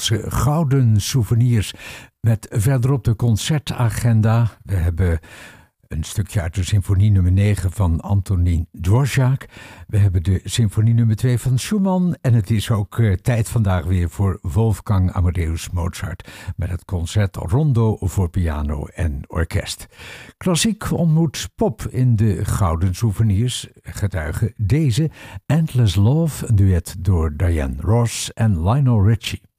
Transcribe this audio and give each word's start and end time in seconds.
onze 0.00 0.30
gouden 0.30 1.00
souvenirs. 1.00 1.72
Met 2.20 2.46
verderop 2.50 3.04
de 3.04 3.16
concertagenda. 3.16 4.50
We 4.62 4.74
hebben 4.74 5.20
een 5.88 6.04
stukje 6.04 6.40
uit 6.40 6.54
de 6.54 6.64
symfonie 6.64 7.10
nummer 7.10 7.32
9 7.32 7.72
van 7.72 8.00
Antonin 8.00 8.68
Dvorak. 8.80 9.46
We 9.86 9.98
hebben 9.98 10.22
de 10.22 10.40
symfonie 10.44 10.94
nummer 10.94 11.16
2 11.16 11.38
van 11.38 11.58
Schumann. 11.58 12.16
En 12.20 12.34
het 12.34 12.50
is 12.50 12.70
ook 12.70 12.98
uh, 12.98 13.12
tijd 13.12 13.48
vandaag 13.48 13.84
weer 13.84 14.10
voor 14.10 14.38
Wolfgang 14.42 15.12
Amadeus 15.12 15.70
Mozart. 15.70 16.28
Met 16.56 16.70
het 16.70 16.84
concert 16.84 17.36
Rondo 17.36 17.96
voor 18.00 18.30
piano 18.30 18.86
en 18.86 19.22
orkest. 19.26 19.86
Klassiek 20.36 20.90
ontmoet 20.90 21.48
pop 21.54 21.82
in 21.82 22.16
de 22.16 22.44
Gouden 22.44 22.94
Souvenirs. 22.94 23.68
Getuigen 23.82 24.52
deze 24.56 25.10
Endless 25.46 25.94
Love, 25.94 26.46
een 26.46 26.56
duet 26.56 26.96
door 26.98 27.36
Diane 27.36 27.76
Ross 27.78 28.32
en 28.32 28.62
Lionel 28.62 29.06
Richie. 29.06 29.49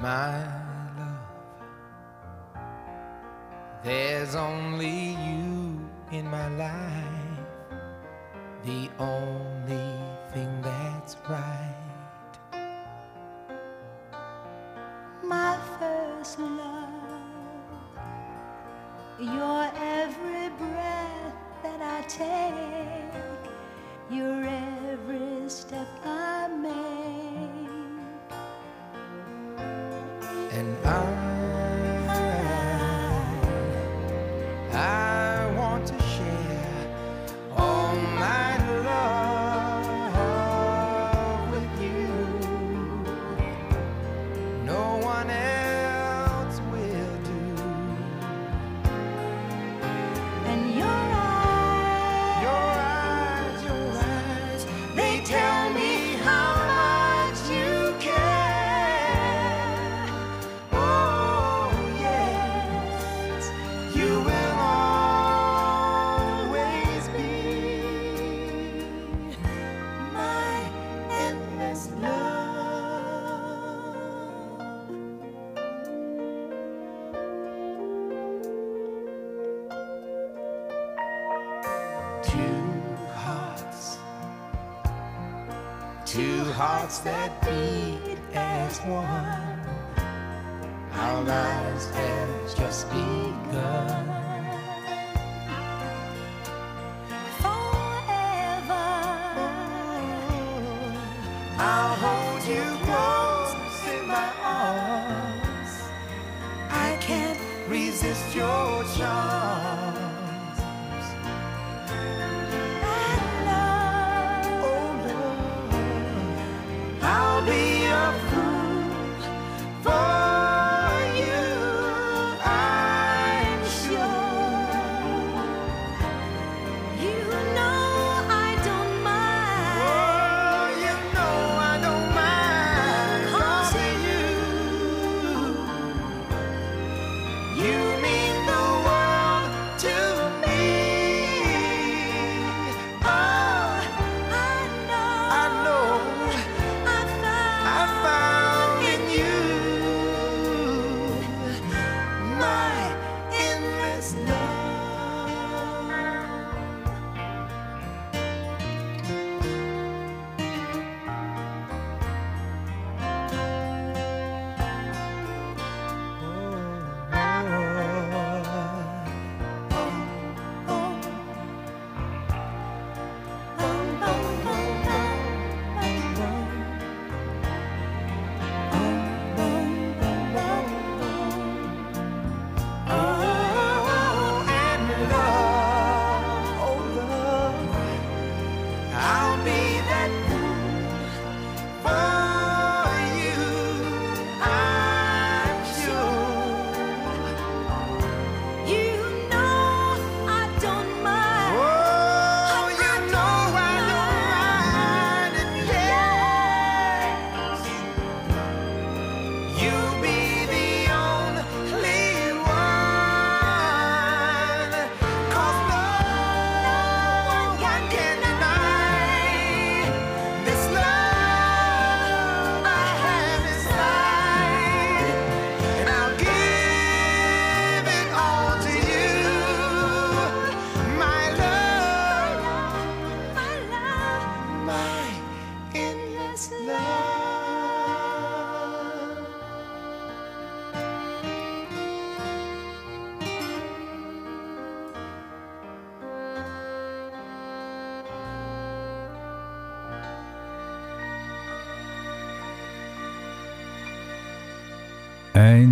My 0.00 0.32
love. 0.96 1.18
There's 3.84 4.34
only 4.34 5.10
you 5.10 5.78
in 6.10 6.26
my 6.30 6.48
life, 6.56 7.44
the 8.64 8.88
only 8.98 9.94
thing 10.32 10.62
that's 10.62 11.16
right. 11.28 11.74
My 15.22 15.58
first 15.78 16.38
love, 16.38 16.88
your 19.18 19.70
every 19.76 20.48
breath 20.48 21.34
that 21.62 21.82
I 21.82 22.00
take, 22.08 23.52
your 24.10 24.44
every 24.46 25.50
step 25.50 25.88
I 26.06 26.48
make. 26.48 27.29
I 30.82 31.19
one. 88.90 89.60
Our 90.92 91.22
lives 91.22 91.86
have 91.90 92.56
just 92.56 92.90
begun. 92.90 94.06
forever. 97.42 98.86
I'll 101.58 101.94
hold 102.04 102.42
you 102.52 102.66
close 102.86 103.54
in 103.94 104.02
my 104.08 104.28
arms. 104.42 105.72
I 106.70 106.98
can't 107.00 107.40
resist 107.68 108.34
your 108.34 108.84
charms. 108.96 109.39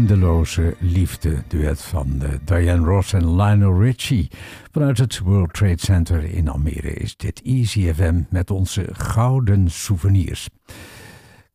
Eindeloze 0.08 0.76
liefde, 0.78 1.42
duet 1.48 1.82
van 1.82 2.22
eh, 2.22 2.30
Diane 2.44 2.86
Ross 2.86 3.12
en 3.12 3.36
Lionel 3.36 3.80
Richie. 3.80 4.30
Vanuit 4.72 4.98
het 4.98 5.18
World 5.18 5.52
Trade 5.52 5.78
Center 5.78 6.24
in 6.24 6.48
Almere 6.48 6.92
is 6.94 7.16
dit 7.16 7.42
Easy 7.42 7.92
FM 7.92 8.22
met 8.30 8.50
onze 8.50 8.88
gouden 8.92 9.70
souvenirs. 9.70 10.48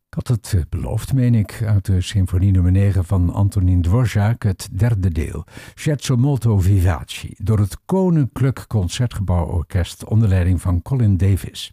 Ik 0.10 0.14
had 0.14 0.28
het 0.28 0.54
eh, 0.56 0.62
beloofd, 0.70 1.14
meen 1.14 1.36
ik, 1.36 1.64
uit 1.66 1.86
de 1.86 2.02
symfonie 2.02 2.52
nummer 2.52 2.72
9 2.72 3.06
van 3.06 3.34
Antonin 3.34 3.82
Dvorak, 3.82 4.44
het 4.44 4.70
derde 4.72 5.12
deel, 5.12 5.46
Scherzo 5.76 6.16
molto 6.16 6.60
vivaci, 6.60 7.34
door 7.38 7.60
het 7.60 7.78
Koninklijk 7.86 8.66
Concertgebouworkest 8.68 10.06
onder 10.06 10.28
leiding 10.28 10.62
van 10.62 10.82
Colin 10.82 11.18
Davis. 11.18 11.72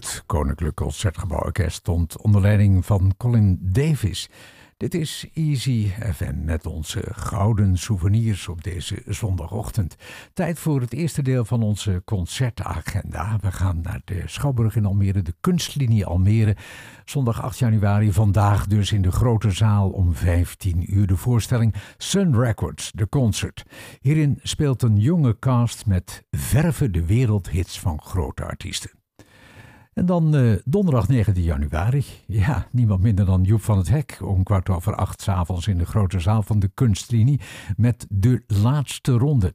Het 0.00 0.22
Koninklijk 0.26 0.76
Concertgebouworkest 0.76 1.76
stond 1.76 2.20
onder 2.20 2.40
leiding 2.40 2.86
van 2.86 3.14
Colin 3.16 3.58
Davis. 3.62 4.28
Dit 4.76 4.94
is 4.94 5.26
Easy 5.34 5.88
FM 6.14 6.44
met 6.44 6.66
onze 6.66 7.02
gouden 7.10 7.78
souvenirs 7.78 8.48
op 8.48 8.64
deze 8.64 9.02
zondagochtend. 9.06 9.96
Tijd 10.32 10.58
voor 10.58 10.80
het 10.80 10.92
eerste 10.92 11.22
deel 11.22 11.44
van 11.44 11.62
onze 11.62 12.02
concertagenda. 12.04 13.38
We 13.40 13.52
gaan 13.52 13.80
naar 13.80 14.00
de 14.04 14.22
Schouwburg 14.26 14.76
in 14.76 14.86
Almere, 14.86 15.22
de 15.22 15.34
Kunstlinie 15.40 16.06
Almere. 16.06 16.56
Zondag 17.04 17.42
8 17.42 17.58
januari, 17.58 18.12
vandaag 18.12 18.66
dus 18.66 18.92
in 18.92 19.02
de 19.02 19.12
grote 19.12 19.50
zaal 19.50 19.90
om 19.90 20.14
15 20.14 20.94
uur 20.94 21.06
de 21.06 21.16
voorstelling 21.16 21.74
Sun 21.96 22.40
Records, 22.40 22.92
de 22.94 23.08
concert. 23.08 23.64
Hierin 24.00 24.38
speelt 24.42 24.82
een 24.82 24.96
jonge 24.96 25.38
cast 25.38 25.86
met 25.86 26.24
verven 26.30 26.92
de 26.92 27.06
wereldhits 27.06 27.80
van 27.80 28.02
grote 28.02 28.44
artiesten. 28.44 28.99
En 30.00 30.06
dan 30.06 30.36
uh, 30.36 30.56
donderdag 30.64 31.08
19 31.08 31.42
januari. 31.42 32.04
Ja, 32.26 32.66
niemand 32.70 33.00
minder 33.00 33.24
dan 33.24 33.42
Joep 33.42 33.62
van 33.62 33.78
het 33.78 33.88
Hek. 33.88 34.18
Om 34.22 34.42
kwart 34.42 34.68
over 34.68 34.94
acht 34.94 35.22
s'avonds 35.22 35.66
in 35.66 35.78
de 35.78 35.86
grote 35.86 36.20
zaal 36.20 36.42
van 36.42 36.58
de 36.58 36.70
kunstlinie. 36.74 37.40
Met 37.76 38.06
de 38.08 38.42
laatste 38.46 39.12
ronde. 39.12 39.54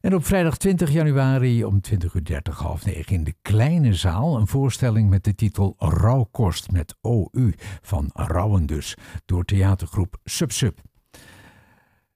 En 0.00 0.14
op 0.14 0.24
vrijdag 0.24 0.56
20 0.56 0.90
januari 0.90 1.64
om 1.64 1.80
20.30 1.90 1.98
uur 2.12 2.42
half 2.52 2.84
negen 2.84 3.14
in 3.14 3.24
de 3.24 3.34
kleine 3.42 3.94
zaal. 3.94 4.36
Een 4.36 4.46
voorstelling 4.46 5.10
met 5.10 5.24
de 5.24 5.34
titel 5.34 5.74
Rauwkost 5.78 6.70
met 6.70 6.96
OU. 7.00 7.54
Van 7.82 8.10
Rauwen 8.12 8.66
dus. 8.66 8.96
Door 9.24 9.44
theatergroep 9.44 10.16
Subsub. 10.24 10.78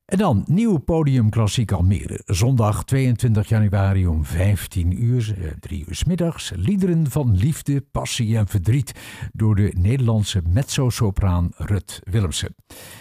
En 0.06 0.18
dan 0.18 0.44
nieuw 0.46 0.78
podium 0.78 1.30
Klassiek 1.30 1.72
Almere. 1.72 2.20
Zondag 2.24 2.84
22 2.84 3.48
januari 3.48 4.06
om 4.06 4.24
15 4.24 5.02
uur, 5.04 5.56
3 5.60 5.84
uur 5.88 5.94
s 5.94 6.04
middags. 6.04 6.52
Liederen 6.54 7.10
van 7.10 7.36
liefde, 7.36 7.80
passie 7.80 8.36
en 8.36 8.46
verdriet 8.46 8.92
door 9.32 9.54
de 9.54 9.72
Nederlandse 9.76 10.42
mezzo-sopraan 10.48 11.52
Rut 11.56 12.00
Willemsen. 12.04 12.54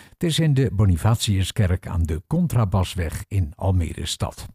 Het 0.09 0.23
is 0.23 0.39
in 0.39 0.53
de 0.53 0.69
Bonifatiuskerk 0.73 1.87
aan 1.87 2.03
de 2.03 2.21
Contrabasweg 2.27 3.23
in 3.27 3.53
Almere 3.55 4.05
stad. 4.05 4.47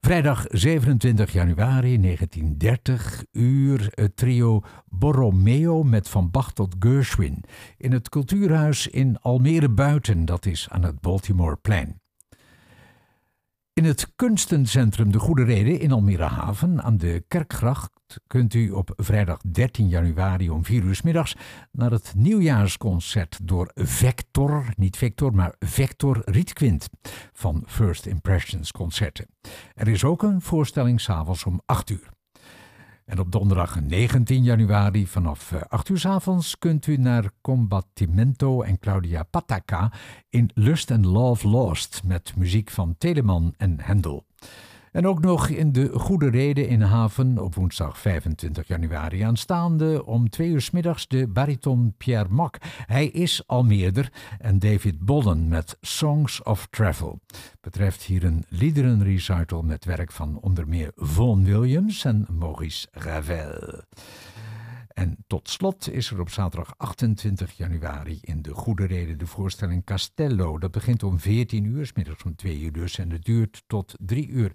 Vrijdag 0.00 0.44
27 0.48 1.32
januari 1.32 2.00
1930 2.00 3.24
uur 3.32 3.88
het 3.90 4.16
trio 4.16 4.62
Borromeo 4.86 5.82
met 5.82 6.08
Van 6.08 6.30
Bach 6.30 6.52
tot 6.52 6.74
Gershwin 6.78 7.44
in 7.76 7.92
het 7.92 8.08
Cultuurhuis 8.08 8.86
in 8.86 9.18
Almere 9.20 9.68
Buiten, 9.68 10.24
dat 10.24 10.46
is 10.46 10.66
aan 10.70 10.82
het 10.82 11.00
Baltimoreplein. 11.00 12.00
In 13.78 13.84
het 13.84 14.12
kunstencentrum 14.16 15.12
De 15.12 15.18
Goede 15.18 15.44
Reden 15.44 15.80
in 15.80 15.92
Almere 15.92 16.22
Haven 16.22 16.82
aan 16.82 16.96
de 16.96 17.24
Kerkgracht 17.28 17.90
kunt 18.26 18.54
u 18.54 18.70
op 18.70 18.92
vrijdag 18.96 19.40
13 19.40 19.88
januari 19.88 20.50
om 20.50 20.64
4 20.64 20.82
uur 20.82 21.00
middags 21.04 21.36
naar 21.72 21.90
het 21.90 22.12
nieuwjaarsconcert 22.16 23.38
door 23.42 23.70
Vector, 23.74 24.64
niet 24.76 24.96
Victor, 24.96 25.34
maar 25.34 25.54
Vector 25.58 26.22
Rietquint 26.24 26.88
van 27.32 27.62
First 27.66 28.06
Impressions 28.06 28.72
Concerten. 28.72 29.26
Er 29.74 29.88
is 29.88 30.04
ook 30.04 30.22
een 30.22 30.40
voorstelling 30.40 31.00
s'avonds 31.00 31.44
om 31.44 31.60
8 31.66 31.90
uur. 31.90 32.17
En 33.08 33.18
op 33.18 33.32
donderdag 33.32 33.80
19 33.80 34.42
januari 34.42 35.06
vanaf 35.06 35.52
8 35.68 35.88
uur 35.88 35.98
s 35.98 36.06
avonds 36.06 36.58
kunt 36.58 36.86
u 36.86 36.96
naar 36.96 37.30
Combattimento 37.40 38.62
en 38.62 38.78
Claudia 38.78 39.22
Pataka 39.22 39.92
in 40.30 40.50
Lust 40.54 40.90
and 40.90 41.04
Love 41.04 41.48
Lost 41.48 42.00
met 42.04 42.32
muziek 42.36 42.70
van 42.70 42.94
Telemann 42.98 43.54
en 43.56 43.80
Hendel. 43.80 44.24
En 44.98 45.06
ook 45.06 45.20
nog 45.20 45.48
in 45.48 45.72
de 45.72 45.90
Goede 45.92 46.30
Reden 46.30 46.68
in 46.68 46.80
Haven 46.80 47.38
op 47.38 47.54
woensdag 47.54 47.98
25 47.98 48.66
januari 48.66 49.20
aanstaande 49.20 50.04
om 50.04 50.30
twee 50.30 50.48
uur 50.48 50.68
middags 50.72 51.08
de 51.08 51.28
bariton 51.28 51.94
Pierre 51.96 52.28
Mak. 52.28 52.56
Hij 52.86 53.06
is 53.06 53.42
al 53.46 53.64
meerder 53.64 54.12
en 54.38 54.58
David 54.58 54.98
Bollen 54.98 55.48
met 55.48 55.76
Songs 55.80 56.42
of 56.42 56.66
Travel. 56.70 57.20
Betreft 57.60 58.02
hier 58.02 58.24
een 58.24 58.44
liederenrecital 58.48 59.62
met 59.62 59.84
werk 59.84 60.12
van 60.12 60.38
onder 60.40 60.68
meer 60.68 60.92
Vaughan 60.94 61.44
Williams 61.44 62.04
en 62.04 62.26
Maurice 62.38 62.86
Ravel. 62.92 63.82
En 64.98 65.16
tot 65.26 65.48
slot 65.48 65.90
is 65.90 66.10
er 66.10 66.20
op 66.20 66.30
zaterdag 66.30 66.74
28 66.76 67.52
januari 67.52 68.18
in 68.20 68.42
de 68.42 68.54
Goede 68.54 68.86
Reden 68.86 69.18
de 69.18 69.26
voorstelling 69.26 69.84
Castello. 69.84 70.58
Dat 70.58 70.70
begint 70.70 71.02
om 71.02 71.18
14 71.18 71.64
uur, 71.64 71.92
om 72.24 72.36
2 72.36 72.60
uur 72.60 72.72
dus, 72.72 72.98
en 72.98 73.10
het 73.10 73.24
duurt 73.24 73.62
tot 73.66 73.94
3 73.98 74.28
uur. 74.28 74.52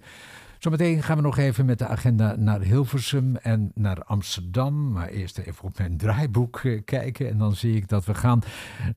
Zometeen 0.60 1.04
gaan 1.04 1.16
we 1.16 1.22
nog 1.22 1.38
even 1.38 1.66
met 1.66 1.80
de 1.80 1.88
agenda 1.88 2.36
naar 2.36 2.62
Hilversum 2.62 3.36
en 3.36 3.72
naar 3.76 4.04
Amsterdam. 4.04 4.92
Maar 4.92 5.08
eerst 5.08 5.38
even 5.38 5.64
op 5.64 5.78
mijn 5.78 5.98
draaiboek 5.98 6.62
kijken. 6.86 7.30
En 7.30 7.38
dan 7.38 7.56
zie 7.56 7.76
ik 7.76 7.88
dat 7.88 8.06
we 8.06 8.14
gaan 8.14 8.42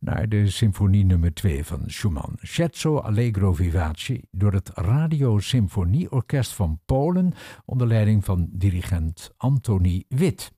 naar 0.01 0.29
de 0.29 0.51
symfonie 0.51 1.05
nummer 1.05 1.35
2 1.35 1.65
van 1.65 1.83
Schumann. 1.87 2.39
Scherzo 2.41 2.99
Allegro 2.99 3.53
Vivace 3.53 4.25
door 4.31 4.53
het 4.53 4.71
Radio 4.75 5.39
Symfonieorkest 5.39 6.53
van 6.53 6.81
Polen 6.85 7.33
onder 7.65 7.87
leiding 7.87 8.25
van 8.25 8.49
dirigent 8.53 9.31
Antoni 9.37 10.05
Wit. 10.09 10.55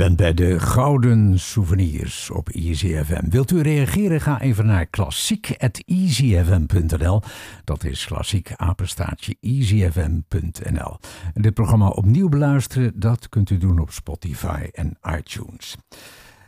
Bent 0.00 0.16
bij 0.16 0.34
de 0.34 0.60
Gouden 0.60 1.38
Souvenirs 1.38 2.30
op 2.30 2.48
EasyFM. 2.48 3.28
Wilt 3.28 3.50
u 3.50 3.60
reageren? 3.60 4.20
Ga 4.20 4.40
even 4.40 4.66
naar 4.66 4.86
klassiek.easyfm.nl. 4.86 7.22
Dat 7.64 7.84
is 7.84 8.04
klassiek 8.04 8.52
apenstaartje 8.56 9.36
easyfm.nl. 9.40 10.96
Dit 11.34 11.54
programma 11.54 11.88
opnieuw 11.88 12.28
beluisteren, 12.28 12.92
dat 12.94 13.28
kunt 13.28 13.50
u 13.50 13.58
doen 13.58 13.78
op 13.78 13.90
Spotify 13.90 14.68
en 14.72 14.98
iTunes. 15.18 15.76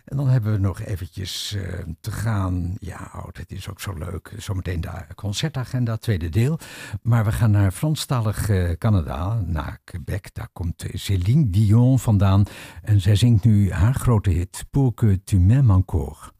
En 0.04 0.16
dan 0.16 0.28
hebben 0.28 0.52
we 0.52 0.58
nog 0.58 0.80
eventjes 0.80 1.54
eh, 1.54 1.78
te 2.00 2.10
gaan. 2.10 2.74
Ja, 2.78 3.10
oh, 3.14 3.26
het 3.32 3.52
is 3.52 3.68
ook 3.70 3.80
zo 3.80 3.92
leuk. 3.92 4.32
Zometeen 4.36 4.80
de 4.80 4.90
concertagenda, 5.14 5.96
tweede 5.96 6.28
deel. 6.28 6.58
Maar 7.02 7.24
we 7.24 7.32
gaan 7.32 7.50
naar 7.50 7.70
Franstalig 7.70 8.48
eh, 8.48 8.70
Canada, 8.78 9.42
naar 9.46 9.78
Quebec. 9.84 10.34
Daar 10.34 10.48
komt 10.52 10.84
Céline 10.92 11.50
Dion 11.50 11.98
vandaan. 11.98 12.44
En 12.82 13.00
zij 13.00 13.16
zingt 13.16 13.44
nu 13.44 13.72
haar 13.72 13.94
grote 13.94 14.30
hit 14.30 14.64
Pour 14.70 14.94
que 14.94 15.24
tu 15.24 15.38
m'aimes 15.38 15.70
encore. 15.70 16.32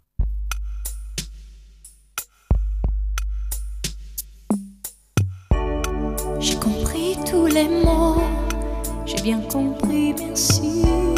J'ai 6.43 6.59
compris 6.59 7.17
tous 7.25 7.47
les 7.47 7.69
mots, 7.69 8.21
j'ai 9.07 9.23
bien 9.23 9.41
compris, 9.49 10.13
merci. 10.19 11.12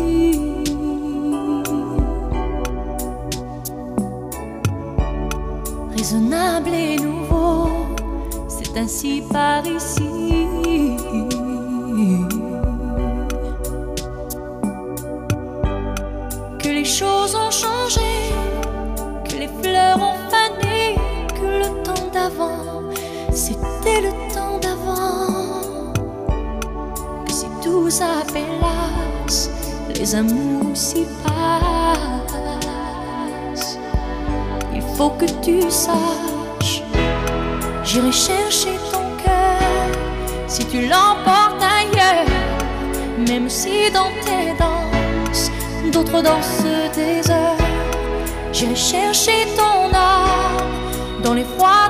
Raisonnable 6.05 6.75
et 6.75 6.97
nouveau, 6.99 7.67
c'est 8.47 8.77
ainsi 8.77 9.23
par 9.33 9.67
ici. 9.67 10.03
Que 16.59 16.69
les 16.69 16.85
choses 16.85 17.35
ont 17.35 17.51
changé, 17.51 18.35
que 19.25 19.37
les 19.37 19.49
fleurs 19.63 19.97
ont 19.97 20.21
fané, 20.29 20.95
que 21.37 21.47
le 21.63 21.83
temps 21.83 22.11
d'avant, 22.13 22.83
c'était 23.33 24.03
le 24.03 24.13
temps 24.35 24.59
d'avant. 24.61 25.95
Que 27.25 27.33
si 27.33 27.47
tout 27.63 27.89
s'appelasse, 27.89 29.49
les 29.99 30.15
amours 30.15 30.77
s'y 30.77 31.07
passent. 31.23 31.74
Faut 34.95 35.11
que 35.11 35.27
tu 35.43 35.61
saches, 35.71 36.83
j'irai 37.85 38.13
chercher 38.13 38.75
ton 38.93 39.03
cœur 39.25 39.89
si 40.47 40.65
tu 40.67 40.83
l'emportes 40.83 41.61
ailleurs, 41.61 42.29
même 43.29 43.49
si 43.49 43.91
dans 43.93 44.13
tes 44.25 44.57
danses, 44.57 45.51
d'autres 45.93 46.23
dansent 46.23 46.95
des 46.95 47.29
heures. 47.29 47.57
J'irai 48.53 48.77
chercher 48.77 49.47
ton 49.57 49.93
âme 49.93 51.23
dans 51.25 51.35
les 51.35 51.45
froids, 51.45 51.84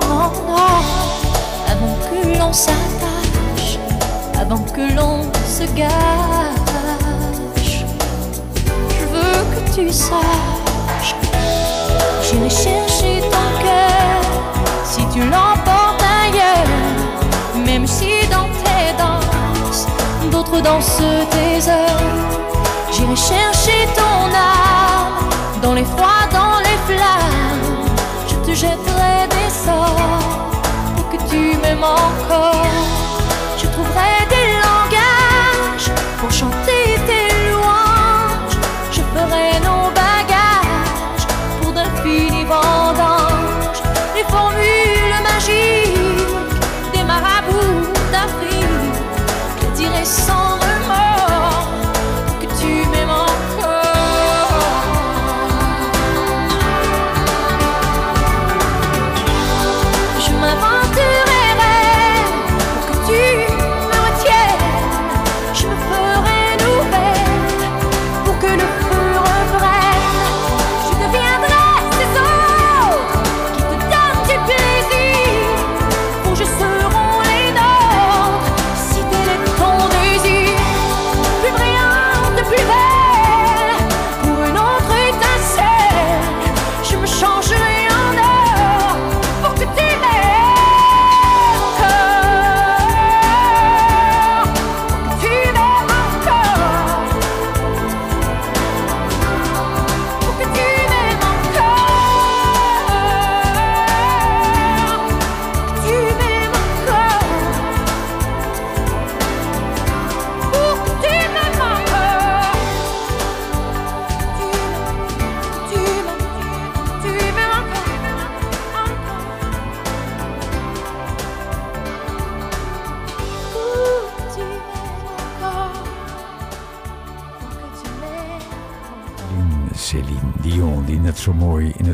Avant 1.71 1.97
que 2.09 2.19
l'on 2.39 2.53
s'attache, 2.53 3.79
avant 4.41 4.59
que 4.59 4.83
l'on 4.95 5.23
se 5.47 5.65
gâche, 5.75 7.85
je 8.99 9.05
veux 9.07 9.45
que 9.53 9.61
tu 9.75 9.85
saches. 9.93 11.15
J'irai 12.23 12.51
chercher 12.51 13.21
ton 13.31 13.49
cœur 13.63 14.21
si 14.85 15.03
tu 15.13 15.21
l'emportes 15.21 16.03
ailleurs, 16.25 16.69
même 17.65 17.87
si 17.87 18.27
dans 18.31 18.49
tes 18.65 18.93
danses, 18.99 19.87
d'autres 20.31 20.61
dansent 20.61 21.03
tes 21.31 21.69
heures. 21.71 22.03
J'irai 22.93 23.17
chercher 23.17 23.89
ton 23.95 24.35
âme 24.35 25.61
dans 25.63 25.75
les 25.75 25.85
froids, 25.85 26.27
dans 26.33 26.59
les 26.61 26.79
flammes. 26.87 27.77
Je 28.49 28.63
te 28.63 28.77
pour 28.77 28.96
que 31.67 31.71
tu 31.71 31.75
m'aimes 31.75 31.85
encore. 31.85 32.56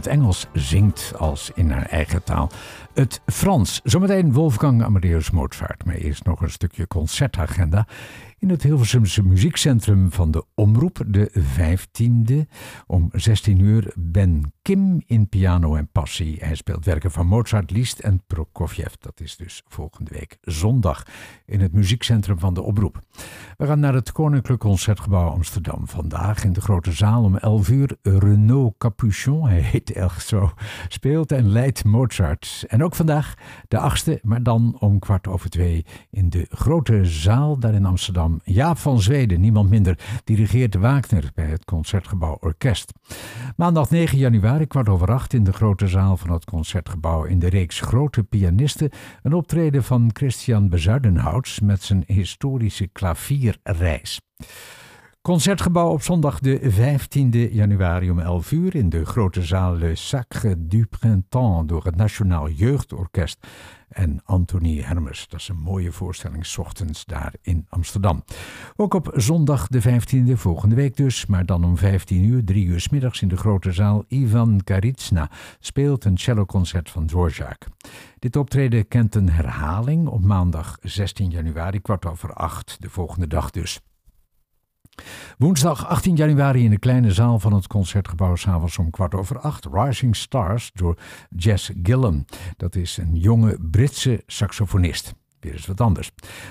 Het 0.05 0.13
Engels 0.13 0.47
zingt 0.53 1.13
als 1.19 1.51
in 1.55 1.71
haar 1.71 1.87
eigen 1.87 2.23
taal. 2.25 2.51
Het 2.95 3.21
Frans. 3.27 3.81
Zometeen 3.85 4.33
Wolfgang 4.33 4.83
Amadeus 4.83 5.31
Mozart. 5.31 5.85
Maar 5.85 5.95
eerst 5.95 6.25
nog 6.25 6.41
een 6.41 6.51
stukje 6.51 6.87
concertagenda. 6.87 7.87
In 8.39 8.51
het 8.51 8.63
Hilversumse 8.63 9.23
muziekcentrum 9.23 10.13
van 10.13 10.31
de 10.31 10.45
Omroep, 10.55 11.05
de 11.07 11.31
15e. 11.35 12.35
Om 12.87 13.09
16 13.13 13.59
uur 13.59 13.93
Ben 13.97 14.53
Kim 14.63 15.03
in 15.07 15.29
piano 15.29 15.75
en 15.75 15.89
passie. 15.93 16.37
Hij 16.41 16.55
speelt 16.55 16.85
werken 16.85 17.11
van 17.11 17.27
Mozart, 17.27 17.71
Liszt 17.71 17.99
en 17.99 18.23
Prokofjev. 18.27 18.93
Dat 19.01 19.21
is 19.21 19.37
dus 19.37 19.63
volgende 19.69 20.11
week 20.15 20.39
zondag 20.41 21.07
in 21.47 21.61
het 21.61 21.73
muziekcentrum 21.73 22.39
van 22.39 22.55
de 22.55 22.63
Omroep. 22.63 23.03
We 23.57 23.67
gaan 23.67 23.81
naar 23.81 23.95
het 23.95 24.13
Koninklijk 24.13 24.61
Concertgebouw 24.61 25.29
Amsterdam. 25.29 25.89
Vandaag 25.89 26.45
in 26.45 26.53
de 26.53 26.61
grote 26.61 26.93
zaal 26.93 27.23
om 27.23 27.37
11 27.37 27.69
uur. 27.69 27.97
Renaud 28.03 28.75
Capuchon, 28.79 29.49
hij 29.49 29.61
heet 29.61 29.93
echt 29.93 30.27
zo, 30.27 30.53
speelt 30.89 31.33
en 31.33 31.49
leidt 31.49 31.85
Mozart. 31.85 32.65
En 32.69 32.82
ook 32.83 32.95
vandaag 32.95 33.35
de 33.69 33.79
achtste, 33.79 34.19
maar 34.23 34.43
dan 34.43 34.77
om 34.79 34.99
kwart 34.99 35.29
over 35.29 35.51
twee 35.51 35.85
in 36.11 36.31
de 36.31 36.47
grote 36.51 37.05
zaal 37.05 37.59
daar 37.59 37.75
in 37.75 37.87
Amsterdam. 37.87 38.41
Jaap 38.45 38.79
van 38.79 39.01
Zweden, 39.01 39.41
niemand 39.41 39.71
minder, 39.71 39.99
dirigeert 40.25 40.75
Wagner 40.75 41.31
bij 41.35 41.47
het 41.47 41.65
Concertgebouw 41.65 42.37
Orkest. 42.41 42.93
Maandag 43.57 43.91
9 43.91 44.19
januari, 44.19 44.67
kwart 44.67 44.89
over 44.89 45.13
acht, 45.13 45.33
in 45.33 45.45
de 45.45 45.53
grote 45.53 45.89
zaal 45.89 46.17
van 46.17 46.31
het 46.31 46.45
Concertgebouw 46.45 47.25
in 47.25 47.39
de 47.39 47.49
reeks 47.49 47.81
Grote 47.81 48.23
Pianisten. 48.23 48.91
Een 49.23 49.35
optreden 49.35 49.85
van 49.85 50.11
Christian 50.13 50.69
Bezuidenhouts 50.69 51.61
met 51.61 51.83
zijn 51.83 52.05
historische 52.07 52.87
klavierreis. 52.87 54.21
Concertgebouw 55.23 55.91
op 55.91 56.03
zondag 56.03 56.39
de 56.41 56.61
15e 56.61 57.53
januari 57.53 58.11
om 58.11 58.19
11 58.19 58.53
uur 58.53 58.75
in 58.75 58.89
de 58.89 59.05
grote 59.05 59.43
zaal 59.43 59.77
Le 59.77 59.95
Sacre 59.95 60.67
du 60.67 60.87
Printemps 60.87 61.67
door 61.67 61.85
het 61.85 61.97
Nationaal 61.97 62.51
Jeugdorkest 62.51 63.47
en 63.89 64.21
Anthony 64.25 64.81
Hermes. 64.81 65.29
Dat 65.29 65.41
is 65.41 65.49
een 65.49 65.59
mooie 65.59 65.93
voorstelling, 65.93 66.47
's 66.47 66.59
ochtends 66.59 67.05
daar 67.05 67.35
in 67.43 67.67
Amsterdam. 67.69 68.25
Ook 68.77 68.95
op 68.95 69.11
zondag 69.15 69.67
de 69.67 69.83
15e, 69.83 70.33
volgende 70.33 70.75
week 70.75 70.97
dus, 70.97 71.27
maar 71.27 71.47
dan 71.47 71.65
om 71.65 71.77
15 71.77 72.25
uur, 72.25 72.45
3 72.45 72.67
uur 72.67 72.81
's 72.81 72.89
middags 72.89 73.23
in 73.23 73.29
de 73.29 73.37
grote 73.37 73.73
zaal 73.73 74.05
Ivan 74.09 74.61
Karitsna 74.65 75.31
speelt 75.61 76.05
een 76.05 76.19
celloconcert 76.19 76.91
van 76.91 77.07
Dvorak. 77.07 77.67
Dit 78.19 78.37
optreden 78.37 78.89
kent 78.89 79.15
een 79.15 79.31
herhaling 79.31 80.09
op 80.09 80.25
maandag 80.25 80.79
16 80.81 81.31
januari, 81.31 81.81
kwart 81.81 82.07
over 82.07 82.33
acht, 82.33 82.77
de 82.81 82.91
volgende 82.91 83.27
dag 83.27 83.51
dus. 83.51 83.81
Woensdag 85.39 85.89
18 85.89 86.17
januari 86.17 86.65
in 86.65 86.71
de 86.71 86.79
kleine 86.79 87.13
zaal 87.13 87.39
van 87.39 87.53
het 87.53 87.67
Concertgebouw, 87.67 88.37
s'avonds 88.37 88.79
om 88.79 88.91
kwart 88.91 89.15
over 89.15 89.39
acht, 89.39 89.67
Rising 89.73 90.17
Stars 90.17 90.71
door 90.75 90.99
Jess 91.37 91.71
Gillam. 91.83 92.25
Dat 92.57 92.75
is 92.75 92.97
een 92.97 93.17
jonge 93.17 93.59
Britse 93.71 94.23
saxofonist. 94.27 95.15
Weer 95.43 95.53
eens 95.53 95.67
wat 95.67 95.81
anders. 95.81 96.11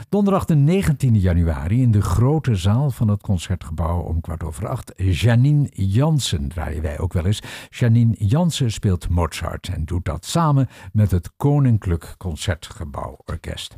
Donderdag 0.10 0.46
de 0.46 0.56
19 0.56 1.20
januari 1.20 1.82
in 1.82 1.92
de 1.92 2.02
grote 2.02 2.56
zaal 2.56 2.92
van 2.92 3.08
het 3.08 3.22
Concertgebouw 3.22 4.00
om 4.00 4.22
kwart 4.22 4.44
over 4.44 4.68
acht. 4.68 4.94
Janine 4.96 5.70
Jansen 5.74 6.48
draaien 6.48 6.82
wij 6.82 7.00
ook 7.00 7.14
wel 7.14 7.26
eens. 7.26 7.42
Janine 7.70 8.16
Jansen 8.18 8.72
speelt 8.72 9.10
Mozart 9.10 9.68
en 9.68 9.86
doet 9.86 10.06
dat 10.06 10.26
samen 10.26 10.68
met 10.94 11.12
het 11.12 11.32
Koninklijk 11.38 12.16
Concertgebouw 12.18 13.18
Orkest. 13.26 13.78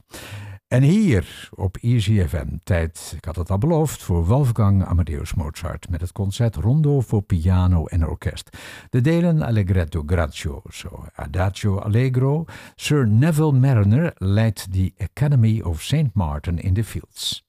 En 0.73 0.81
hier 0.81 1.49
op 1.55 1.77
Easy 1.77 2.27
FM, 2.27 2.47
tijd, 2.63 3.13
ik 3.17 3.25
had 3.25 3.35
het 3.35 3.51
al 3.51 3.57
beloofd, 3.57 4.03
voor 4.03 4.25
Wolfgang 4.25 4.85
Amadeus 4.85 5.33
Mozart 5.33 5.89
met 5.89 6.01
het 6.01 6.11
concert 6.11 6.55
Rondo 6.55 7.01
voor 7.01 7.21
piano 7.21 7.85
en 7.85 8.07
orkest. 8.07 8.57
De 8.89 9.01
delen 9.01 9.41
Allegretto 9.41 10.03
Grazioso, 10.05 11.05
Adagio 11.13 11.77
Allegro. 11.77 12.45
Sir 12.75 13.07
Neville 13.07 13.51
Mariner 13.51 14.11
leidt 14.17 14.73
de 14.73 14.93
Academy 14.97 15.61
of 15.61 15.81
St. 15.81 16.13
Martin 16.13 16.59
in 16.59 16.73
the 16.73 16.83
Fields. 16.83 17.43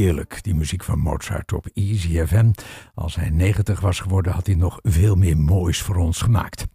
Heerlijk, 0.00 0.38
die 0.42 0.54
muziek 0.54 0.84
van 0.84 0.98
Mozart 0.98 1.52
op 1.52 1.66
Easy 1.74 2.24
FM. 2.26 2.50
Als 2.94 3.14
hij 3.14 3.30
90 3.30 3.80
was 3.80 4.00
geworden, 4.00 4.32
had 4.32 4.46
hij 4.46 4.54
nog 4.54 4.78
veel 4.82 5.14
meer 5.16 5.36
moois 5.36 5.82
voor 5.82 5.96
ons 5.96 6.22
gemaakt. 6.22 6.66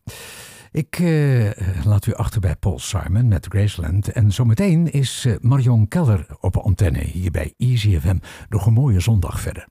Ik 0.72 1.00
eh, 1.00 1.50
laat 1.86 2.06
u 2.06 2.14
achter 2.14 2.42
bij 2.42 2.56
Paul 2.56 2.80
Simon 2.80 3.28
met 3.28 3.46
Graceland. 3.50 4.12
En 4.12 4.32
zometeen 4.32 4.92
is 4.92 5.26
eh, 5.26 5.36
Marion 5.40 5.88
Keller 5.88 6.26
op 6.40 6.58
antenne 6.58 7.00
hier 7.00 7.32
bij 7.32 7.54
Easy 7.58 8.00
FM. 8.00 8.18
Nog 8.50 8.66
een 8.66 8.74
mooie 8.74 9.00
zondag 9.00 9.40
verder. 9.40 9.68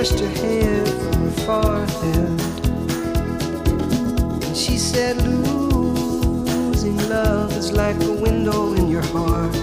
Brushed 0.00 0.20
her 0.20 0.28
hair 0.28 0.86
from 0.86 1.12
her 1.12 1.30
forehead. 1.44 2.40
And 4.44 4.56
she 4.56 4.78
said, 4.78 5.18
Losing 5.26 6.96
love 7.10 7.52
is 7.52 7.72
like 7.72 8.02
a 8.04 8.12
window 8.12 8.72
in 8.72 8.88
your 8.88 9.02
heart. 9.12 9.54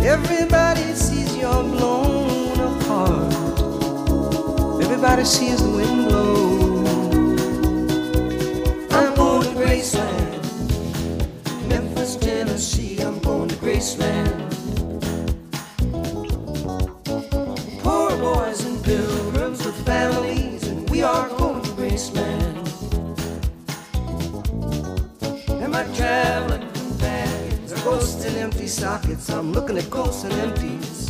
Everybody 0.00 0.94
sees 0.94 1.36
you're 1.36 1.62
blown 1.62 2.58
apart. 2.58 3.34
Everybody 4.82 5.24
sees 5.24 5.60
Looking 29.52 29.78
at 29.78 29.88
ghosts 29.88 30.24
and 30.24 30.32
empties. 30.34 31.05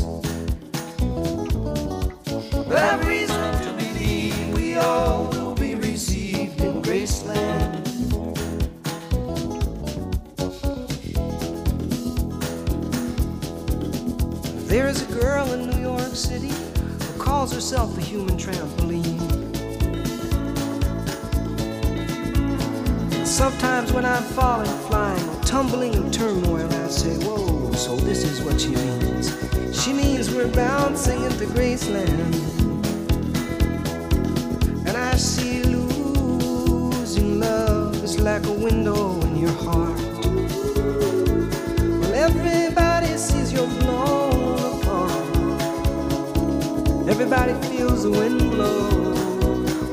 Everybody 47.49 47.77
feels 47.77 48.03
the 48.03 48.11
wind 48.11 48.41
blow. 48.51 48.91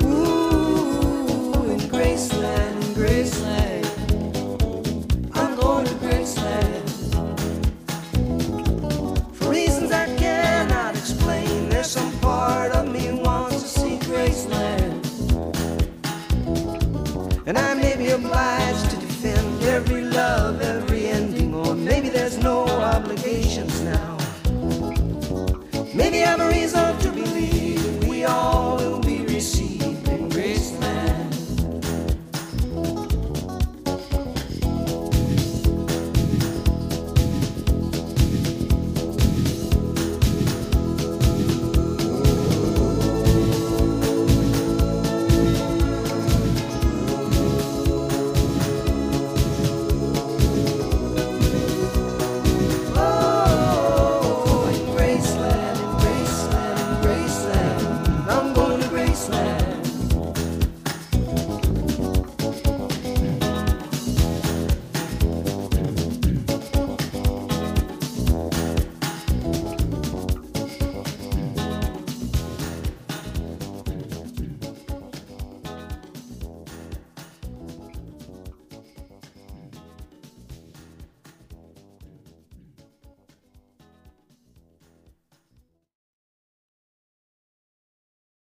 Ooh, 0.09 1.69
in 1.69 1.79
Graceland, 1.81 2.75
in 2.81 2.93
Graceland. 2.95 3.85
I'm 5.35 5.55
going 5.55 5.85
to 5.85 5.93
Graceland. 5.95 6.89
For 9.35 9.51
reasons 9.51 9.91
I 9.91 10.05
cannot 10.17 10.95
explain, 10.97 11.69
there's 11.69 11.91
some 11.91 12.11
part 12.21 12.71
of 12.71 12.87
me 12.91 13.11
wants 13.11 13.61
to 13.61 13.67
see 13.67 13.97
Graceland. 13.99 15.05
And 17.45 17.55
I 17.55 17.75
may 17.75 17.95
be 17.95 18.09
obliged 18.09 18.61
to 18.61 18.62